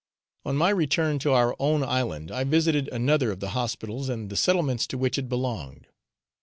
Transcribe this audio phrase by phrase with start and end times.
[0.45, 4.35] On my return to our own island I visited another of the hospitals, and the
[4.35, 5.85] settlements to which it belonged.